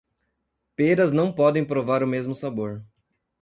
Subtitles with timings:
[0.75, 2.83] Peras não podem provar o mesmo sabor.